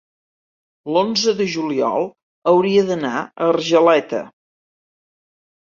[0.95, 2.09] L'onze de juliol
[2.53, 4.23] hauria d'anar a Argeleta.